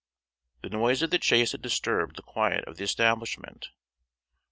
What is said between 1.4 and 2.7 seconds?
had disturbed the quiet